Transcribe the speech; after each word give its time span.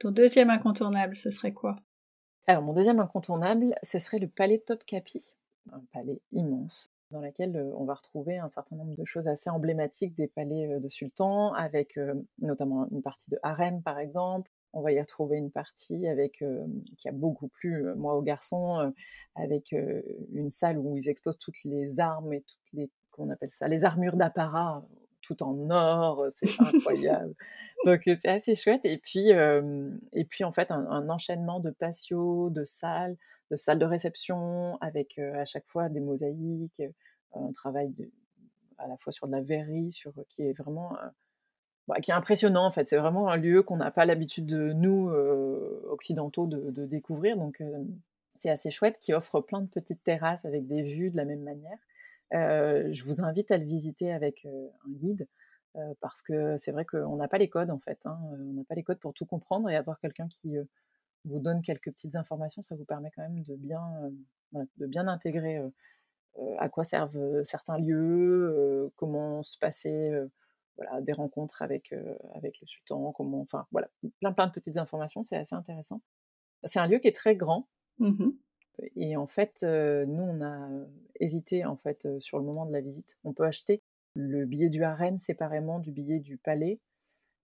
Ton 0.00 0.12
deuxième 0.12 0.48
incontournable, 0.48 1.14
ce 1.14 1.28
serait 1.28 1.52
quoi? 1.52 1.76
Alors, 2.46 2.62
mon 2.62 2.72
deuxième 2.72 3.00
incontournable, 3.00 3.74
ce 3.82 3.98
serait 3.98 4.18
le 4.18 4.28
palais 4.28 4.58
Topkapi, 4.58 5.22
un 5.72 5.82
palais 5.92 6.22
immense 6.32 6.88
dans 7.10 7.20
lequel 7.20 7.70
on 7.76 7.84
va 7.84 7.94
retrouver 7.94 8.38
un 8.38 8.48
certain 8.48 8.76
nombre 8.76 8.96
de 8.96 9.04
choses 9.04 9.28
assez 9.28 9.50
emblématiques 9.50 10.14
des 10.14 10.26
palais 10.26 10.80
de 10.80 10.88
sultans, 10.88 11.52
avec 11.52 11.98
notamment 12.38 12.88
une 12.90 13.02
partie 13.02 13.28
de 13.30 13.38
harem 13.42 13.82
par 13.82 13.98
exemple, 13.98 14.50
on 14.72 14.80
va 14.80 14.92
y 14.92 15.00
retrouver 15.00 15.36
une 15.36 15.50
partie 15.50 16.08
avec 16.08 16.42
qui 16.96 17.08
a 17.08 17.12
beaucoup 17.12 17.48
plu 17.48 17.84
moi 17.96 18.14
aux 18.14 18.22
garçons 18.22 18.92
avec 19.34 19.72
une 19.72 20.48
salle 20.48 20.78
où 20.78 20.96
ils 20.96 21.10
exposent 21.10 21.38
toutes 21.38 21.62
les 21.64 22.00
armes 22.00 22.32
et 22.32 22.40
toutes 22.40 22.72
les 22.72 22.90
qu'on 23.10 23.28
appelle 23.28 23.50
ça? 23.50 23.68
Les 23.68 23.84
armures 23.84 24.16
d'apparat 24.16 24.86
tout 25.22 25.42
en 25.42 25.70
or 25.70 26.26
c'est 26.30 26.48
incroyable 26.60 27.34
donc 27.84 28.02
c'est 28.04 28.26
assez 28.26 28.54
chouette 28.54 28.84
et 28.84 28.98
puis 28.98 29.30
et 29.30 30.24
puis 30.24 30.44
en 30.44 30.52
fait 30.52 30.70
un, 30.70 31.08
enchaînement 31.08 31.60
de 31.60 31.70
patios 31.70 32.50
de 32.50 32.64
salles 32.64 33.16
de 33.50 33.56
salles 33.56 33.78
de 33.78 33.86
réception 33.86 34.78
avec 34.80 35.18
à 35.18 35.44
chaque 35.44 35.66
fois 35.66 35.88
des 35.88 36.00
mosaïques 36.00 36.82
un 37.34 37.52
travail 37.52 37.92
à 38.78 38.88
la 38.88 38.96
fois 38.96 39.12
sur 39.12 39.26
de 39.26 39.32
la 39.32 39.40
verrerie 39.40 39.92
sur 39.92 40.12
qui 40.28 40.42
est 40.42 40.52
vraiment 40.52 40.96
bah, 41.90 41.96
qui 42.00 42.12
est 42.12 42.14
impressionnant 42.14 42.64
en 42.64 42.70
fait. 42.70 42.86
C'est 42.86 42.96
vraiment 42.96 43.28
un 43.28 43.36
lieu 43.36 43.64
qu'on 43.64 43.78
n'a 43.78 43.90
pas 43.90 44.04
l'habitude 44.04 44.46
de 44.46 44.72
nous 44.72 45.08
euh, 45.08 45.82
occidentaux 45.90 46.46
de, 46.46 46.86
découvrir, 46.86 47.36
donc 47.36 47.60
euh, 47.60 47.82
c'est 48.36 48.48
assez 48.48 48.70
chouette, 48.70 48.98
qui 49.00 49.12
offre 49.12 49.40
plein 49.40 49.60
de 49.60 49.66
petites 49.66 50.04
terrasses 50.04 50.44
avec 50.44 50.68
des 50.68 50.84
vues 50.84 51.10
de 51.10 51.16
la 51.16 51.24
même 51.24 51.42
manière. 51.42 51.78
Euh, 52.34 52.88
je 52.92 53.04
vous 53.04 53.22
invite 53.22 53.50
à 53.50 53.58
le 53.58 53.64
visiter 53.64 54.12
avec 54.12 54.44
un 54.46 54.90
guide 54.90 55.26
parce 56.00 56.20
que 56.20 56.56
c'est 56.56 56.72
vrai 56.72 56.84
qu'on 56.84 57.14
n'a 57.14 57.28
pas 57.28 57.38
les 57.38 57.48
codes 57.48 57.70
en 57.70 57.78
fait. 57.78 58.00
Hein. 58.04 58.18
On 58.32 58.54
n'a 58.54 58.64
pas 58.64 58.74
les 58.74 58.82
codes 58.82 58.98
pour 58.98 59.14
tout 59.14 59.24
comprendre 59.24 59.70
et 59.70 59.76
avoir 59.76 60.00
quelqu'un 60.00 60.28
qui 60.28 60.56
vous 61.24 61.38
donne 61.38 61.62
quelques 61.62 61.92
petites 61.92 62.16
informations, 62.16 62.60
ça 62.60 62.74
vous 62.74 62.84
permet 62.84 63.12
quand 63.14 63.22
même 63.22 63.42
de 63.42 63.54
bien, 63.54 63.88
de 64.52 64.86
bien 64.86 65.06
intégrer 65.06 65.62
à 66.58 66.68
quoi 66.68 66.82
servent 66.82 67.44
certains 67.44 67.78
lieux, 67.78 68.90
comment 68.96 69.44
se 69.44 69.58
passer 69.58 70.12
voilà, 70.80 71.00
des 71.02 71.12
rencontres 71.12 71.62
avec, 71.62 71.92
euh, 71.92 72.16
avec 72.34 72.58
le 72.60 72.66
sultan, 72.66 73.12
comment, 73.12 73.40
enfin 73.42 73.66
voilà, 73.70 73.88
plein 74.20 74.32
plein 74.32 74.46
de 74.46 74.52
petites 74.52 74.78
informations, 74.78 75.22
c'est 75.22 75.36
assez 75.36 75.54
intéressant. 75.54 76.00
C'est 76.64 76.78
un 76.78 76.86
lieu 76.86 76.98
qui 76.98 77.08
est 77.08 77.16
très 77.16 77.36
grand. 77.36 77.68
Mmh 77.98 78.30
et 78.96 79.16
en 79.16 79.26
fait, 79.26 79.60
euh, 79.62 80.04
nous, 80.06 80.22
on 80.22 80.42
a 80.42 80.68
hésité 81.18 81.64
en 81.64 81.76
fait 81.76 82.06
euh, 82.06 82.20
sur 82.20 82.38
le 82.38 82.44
moment 82.44 82.66
de 82.66 82.72
la 82.72 82.80
visite. 82.80 83.18
On 83.24 83.32
peut 83.32 83.44
acheter 83.44 83.82
le 84.14 84.44
billet 84.44 84.68
du 84.68 84.82
harem 84.82 85.18
séparément 85.18 85.78
du 85.78 85.92
billet 85.92 86.18
du 86.18 86.36
palais. 86.36 86.80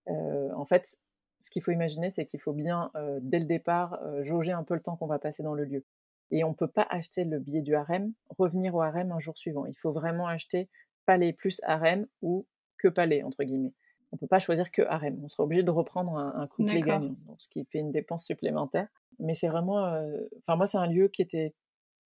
en 0.08 0.64
fait, 0.64 0.98
ce 1.40 1.50
qu'il 1.50 1.62
faut 1.62 1.70
imaginer, 1.70 2.10
c'est 2.10 2.26
qu'il 2.26 2.40
faut 2.40 2.52
bien, 2.52 2.90
dès 3.20 3.38
le 3.38 3.44
départ, 3.44 4.00
jauger 4.22 4.50
un 4.50 4.64
peu 4.64 4.74
le 4.74 4.80
temps 4.80 4.96
qu'on 4.96 5.06
va 5.06 5.20
passer 5.20 5.44
dans 5.44 5.54
le 5.54 5.64
lieu. 5.64 5.84
Et 6.32 6.42
on 6.42 6.50
ne 6.50 6.54
peut 6.54 6.68
pas 6.68 6.86
acheter 6.90 7.24
le 7.24 7.38
billet 7.38 7.60
du 7.60 7.76
harem, 7.76 8.12
revenir 8.36 8.74
au 8.74 8.82
harem 8.82 9.12
un 9.12 9.20
jour 9.20 9.38
suivant. 9.38 9.64
Il 9.66 9.76
faut 9.76 9.92
vraiment 9.92 10.26
acheter 10.26 10.68
palais 11.04 11.32
plus 11.32 11.60
harem 11.62 12.06
ou 12.20 12.46
que 12.78 12.88
palais, 12.88 13.22
entre 13.22 13.44
guillemets. 13.44 13.74
On 14.12 14.16
ne 14.16 14.18
peut 14.18 14.26
pas 14.26 14.38
choisir 14.38 14.70
que 14.70 14.82
harem. 14.82 15.20
On 15.22 15.28
sera 15.28 15.44
obligé 15.44 15.62
de 15.62 15.70
reprendre 15.70 16.16
un, 16.16 16.34
un 16.40 16.46
couplet 16.46 16.80
gagnant, 16.80 17.14
donc, 17.26 17.36
ce 17.38 17.48
qui 17.48 17.64
fait 17.64 17.78
une 17.78 17.92
dépense 17.92 18.24
supplémentaire. 18.24 18.88
Mais 19.18 19.34
c'est 19.34 19.48
vraiment. 19.48 19.86
Euh, 19.86 20.20
enfin, 20.40 20.56
moi, 20.56 20.66
c'est 20.66 20.78
un 20.78 20.86
lieu 20.86 21.08
qui 21.08 21.22
était, 21.22 21.54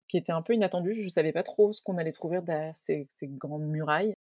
qui 0.08 0.16
était 0.16 0.32
un 0.32 0.42
peu 0.42 0.54
inattendu. 0.54 0.94
Je 0.94 1.04
ne 1.04 1.08
savais 1.08 1.32
pas 1.32 1.42
trop 1.42 1.72
ce 1.72 1.82
qu'on 1.82 1.98
allait 1.98 2.12
trouver 2.12 2.40
derrière 2.40 2.76
ces, 2.76 3.08
grandes 3.22 3.66
murailles. 3.66 4.14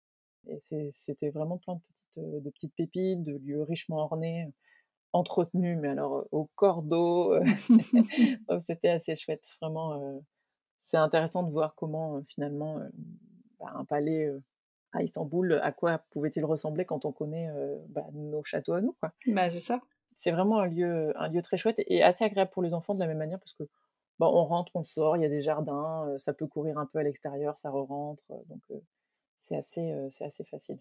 Et 0.48 0.58
c'était 0.92 1.30
vraiment 1.30 1.58
plein 1.58 1.74
de 1.74 1.80
petites, 1.92 2.18
euh, 2.18 2.40
de 2.40 2.50
petites 2.50 2.74
pépites, 2.74 3.22
de 3.22 3.36
lieux 3.36 3.62
richement 3.62 3.98
ornés, 3.98 4.50
entretenus, 5.12 5.78
mais 5.80 5.88
alors 5.88 6.26
au 6.32 6.46
cordeau. 6.54 7.34
donc 8.48 8.62
c'était 8.62 8.88
assez 8.88 9.14
chouette. 9.14 9.46
Vraiment, 9.60 10.22
c'est 10.78 10.96
intéressant 10.96 11.42
de 11.42 11.50
voir 11.50 11.74
comment 11.74 12.22
finalement 12.28 12.80
bah, 13.60 13.72
un 13.74 13.84
palais 13.84 14.32
à 14.92 15.02
Istanbul, 15.02 15.60
à 15.62 15.72
quoi 15.72 15.98
pouvait-il 16.10 16.44
ressembler 16.46 16.86
quand 16.86 17.04
on 17.04 17.12
connaît 17.12 17.50
bah, 17.88 18.06
nos 18.14 18.42
châteaux 18.42 18.72
à 18.72 18.80
nous 18.80 18.96
quoi. 19.00 19.12
Bah, 19.26 19.50
c'est 19.50 19.60
ça. 19.60 19.82
C'est 20.18 20.30
vraiment 20.30 20.58
un 20.58 20.66
lieu, 20.66 21.12
un 21.16 21.28
lieu 21.28 21.40
très 21.40 21.56
chouette 21.56 21.80
et 21.86 22.02
assez 22.02 22.24
agréable 22.24 22.50
pour 22.50 22.62
les 22.62 22.74
enfants 22.74 22.94
de 22.94 23.00
la 23.00 23.06
même 23.06 23.18
manière 23.18 23.38
parce 23.38 23.54
que 23.54 23.62
bah, 24.18 24.26
on 24.28 24.44
rentre, 24.44 24.72
on 24.74 24.82
sort, 24.82 25.16
il 25.16 25.22
y 25.22 25.24
a 25.24 25.28
des 25.28 25.40
jardins, 25.40 26.12
ça 26.18 26.34
peut 26.34 26.46
courir 26.46 26.76
un 26.76 26.86
peu 26.86 26.98
à 26.98 27.04
l'extérieur, 27.04 27.56
ça 27.56 27.70
re-rentre, 27.70 28.24
donc 28.48 28.60
c'est 29.36 29.56
assez, 29.56 29.94
c'est 30.10 30.24
assez 30.24 30.42
facile. 30.42 30.78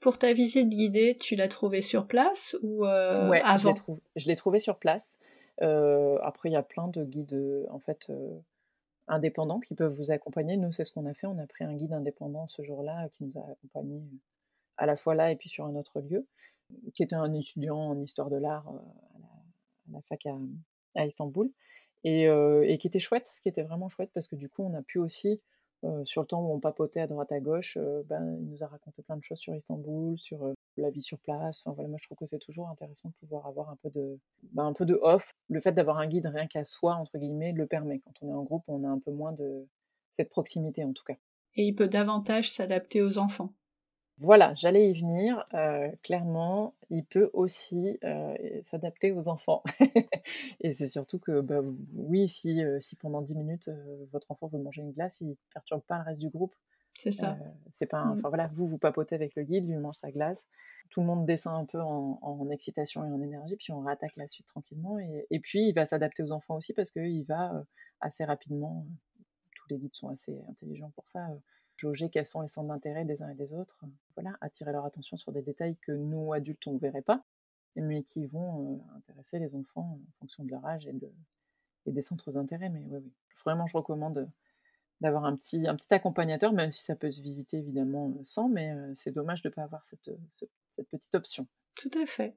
Pour 0.00 0.18
ta 0.18 0.32
visite 0.32 0.68
guidée, 0.68 1.16
tu 1.16 1.36
l'as 1.36 1.46
trouvée 1.46 1.82
sur 1.82 2.08
place 2.08 2.56
ou 2.62 2.84
ouais, 2.84 3.40
avant? 3.44 3.74
Je 4.16 4.26
l'ai 4.26 4.34
trouvée 4.34 4.58
sur 4.58 4.76
place. 4.76 5.18
après, 5.60 6.48
il 6.48 6.52
y 6.52 6.56
a 6.56 6.64
plein 6.64 6.88
de 6.88 7.04
guides 7.04 7.66
en 7.70 7.78
fait 7.78 8.10
indépendants 9.06 9.60
qui 9.60 9.74
peuvent 9.74 9.92
vous 9.92 10.10
accompagner. 10.10 10.56
Nous, 10.56 10.72
c'est 10.72 10.84
ce 10.84 10.92
qu'on 10.92 11.06
a 11.06 11.14
fait. 11.14 11.26
On 11.26 11.38
a 11.38 11.46
pris 11.46 11.64
un 11.64 11.74
guide 11.74 11.92
indépendant 11.92 12.46
ce 12.46 12.62
jour-là 12.62 13.08
qui 13.10 13.24
nous 13.24 13.38
a 13.38 13.50
accompagnés 13.50 14.02
à 14.80 14.86
la 14.86 14.96
fois 14.96 15.14
là 15.14 15.30
et 15.30 15.36
puis 15.36 15.48
sur 15.48 15.66
un 15.66 15.76
autre 15.76 16.00
lieu, 16.00 16.26
qui 16.94 17.02
était 17.02 17.16
un 17.16 17.32
étudiant 17.34 17.78
en 17.78 18.00
histoire 18.00 18.30
de 18.30 18.36
l'art 18.36 18.66
à, 18.68 19.92
la, 19.92 20.00
fac 20.02 20.26
à, 20.96 21.06
Istanbul, 21.06 21.50
et, 22.02 22.24
et, 22.24 22.78
qui 22.78 22.86
était 22.86 22.98
chouette, 22.98 23.28
qui 23.42 23.48
était 23.48 23.62
vraiment 23.62 23.88
chouette 23.88 24.10
parce 24.14 24.26
que 24.26 24.36
du 24.36 24.48
coup, 24.48 24.64
on 24.64 24.74
a 24.74 24.82
pu 24.82 24.98
aussi, 24.98 25.40
sur 26.04 26.22
le 26.22 26.26
temps 26.26 26.42
où 26.42 26.52
on 26.52 26.60
papotait 26.60 27.00
à 27.00 27.06
droite 27.06 27.30
à 27.32 27.40
gauche, 27.40 27.76
ben, 28.06 28.38
il 28.40 28.48
nous 28.48 28.62
a 28.62 28.66
raconté 28.66 29.02
plein 29.02 29.16
de 29.16 29.22
choses 29.22 29.38
sur 29.38 29.54
Istanbul, 29.54 30.18
sur 30.18 30.54
la 30.76 30.90
vie 30.90 31.02
sur 31.02 31.18
place. 31.18 31.60
Enfin, 31.60 31.74
voilà, 31.74 31.88
moi, 31.88 31.98
je 32.00 32.06
trouve 32.06 32.16
que 32.16 32.26
c'est 32.26 32.38
toujours 32.38 32.68
intéressant 32.68 33.08
de 33.10 33.14
pouvoir 33.14 33.46
avoir 33.46 33.68
un 33.68 33.76
peu 33.76 33.90
de, 33.90 34.18
bah, 34.52 34.62
un 34.62 34.72
peu 34.72 34.86
de 34.86 34.98
off. 35.02 35.34
Le 35.48 35.60
fait 35.60 35.72
d'avoir 35.72 35.98
un 35.98 36.06
guide 36.06 36.26
rien 36.26 36.46
qu'à 36.46 36.64
soi, 36.64 36.94
entre 36.94 37.18
guillemets, 37.18 37.52
le 37.52 37.66
permet. 37.66 38.00
Quand 38.00 38.12
on 38.22 38.28
est 38.30 38.34
en 38.34 38.44
groupe, 38.44 38.64
on 38.68 38.84
a 38.84 38.88
un 38.88 38.98
peu 38.98 39.10
moins 39.10 39.32
de 39.32 39.66
cette 40.10 40.30
proximité, 40.30 40.84
en 40.84 40.92
tout 40.92 41.04
cas. 41.04 41.16
Et 41.56 41.64
il 41.64 41.74
peut 41.74 41.88
davantage 41.88 42.50
s'adapter 42.50 43.02
aux 43.02 43.18
enfants. 43.18 43.52
Voilà, 44.20 44.52
j'allais 44.52 44.90
y 44.90 45.00
venir. 45.00 45.42
Euh, 45.54 45.90
clairement, 46.02 46.74
il 46.90 47.04
peut 47.06 47.30
aussi 47.32 47.98
euh, 48.04 48.36
s'adapter 48.62 49.12
aux 49.12 49.28
enfants. 49.28 49.62
et 50.60 50.72
c'est 50.72 50.88
surtout 50.88 51.18
que, 51.18 51.40
bah, 51.40 51.62
oui, 51.94 52.28
si, 52.28 52.62
euh, 52.62 52.78
si 52.80 52.96
pendant 52.96 53.22
10 53.22 53.34
minutes, 53.36 53.70
votre 54.12 54.30
enfant 54.30 54.46
veut 54.46 54.58
manger 54.58 54.82
une 54.82 54.92
glace, 54.92 55.22
il 55.22 55.28
ne 55.28 55.34
perturbe 55.54 55.80
pas 55.80 55.96
le 55.96 56.04
reste 56.04 56.20
du 56.20 56.28
groupe. 56.28 56.54
C'est 56.98 57.12
ça. 57.12 57.38
c'est 57.70 57.86
pas 57.86 58.04
mmh. 58.04 58.18
enfin 58.18 58.28
voilà, 58.28 58.50
vous 58.52 58.66
vous 58.66 58.76
papotez 58.76 59.14
avec 59.14 59.34
le 59.34 59.42
guide, 59.44 59.66
lui 59.66 59.78
mange 59.78 59.96
sa 59.96 60.10
glace, 60.10 60.46
tout 60.90 61.00
le 61.00 61.06
monde 61.06 61.24
descend 61.24 61.54
un 61.54 61.64
peu 61.64 61.80
en, 61.80 62.50
excitation 62.50 63.02
et 63.04 63.10
en 63.10 63.22
énergie, 63.22 63.56
puis 63.56 63.72
on 63.72 63.80
rattaque 63.80 64.16
la 64.16 64.26
suite 64.26 64.44
tranquillement. 64.46 64.98
Et, 64.98 65.40
puis 65.40 65.68
il 65.68 65.72
va 65.72 65.86
s'adapter 65.86 66.22
aux 66.22 66.30
enfants 66.30 66.56
aussi 66.56 66.74
parce 66.74 66.90
qu'il 66.90 67.24
va 67.24 67.64
assez 68.02 68.22
rapidement, 68.22 68.84
tous 69.54 69.68
les 69.70 69.78
guides 69.78 69.94
sont 69.94 70.10
assez 70.10 70.42
intelligents 70.50 70.90
pour 70.94 71.08
ça, 71.08 71.26
jauger 71.80 72.10
quels 72.10 72.26
sont 72.26 72.42
les 72.42 72.48
centres 72.48 72.68
d'intérêt 72.68 73.04
des 73.04 73.22
uns 73.22 73.30
et 73.30 73.34
des 73.34 73.52
autres, 73.52 73.84
voilà, 74.14 74.36
attirer 74.40 74.72
leur 74.72 74.84
attention 74.84 75.16
sur 75.16 75.32
des 75.32 75.42
détails 75.42 75.76
que 75.76 75.92
nous 75.92 76.32
adultes 76.32 76.66
on 76.66 76.74
ne 76.74 76.78
verrait 76.78 77.02
pas, 77.02 77.24
mais 77.76 78.02
qui 78.02 78.26
vont 78.26 78.84
intéresser 78.96 79.38
les 79.38 79.54
enfants 79.54 79.98
en 79.98 80.18
fonction 80.20 80.44
de 80.44 80.50
leur 80.50 80.64
âge 80.66 80.86
et, 80.86 80.92
de, 80.92 81.10
et 81.86 81.92
des 81.92 82.02
centres 82.02 82.32
d'intérêt. 82.32 82.68
Mais 82.68 82.84
oui, 82.88 82.98
oui, 83.02 83.12
vraiment 83.44 83.66
je 83.66 83.76
recommande 83.76 84.30
d'avoir 85.00 85.24
un 85.24 85.34
petit, 85.36 85.66
un 85.66 85.76
petit 85.76 85.92
accompagnateur, 85.94 86.52
même 86.52 86.70
si 86.70 86.82
ça 86.82 86.94
peut 86.94 87.10
se 87.10 87.22
visiter 87.22 87.58
évidemment 87.58 88.12
sans, 88.22 88.48
mais 88.48 88.74
c'est 88.94 89.12
dommage 89.12 89.40
de 89.42 89.48
ne 89.48 89.54
pas 89.54 89.62
avoir 89.62 89.84
cette, 89.84 90.10
cette 90.70 90.88
petite 90.88 91.14
option. 91.14 91.46
Tout 91.74 91.90
à 91.98 92.04
fait. 92.04 92.36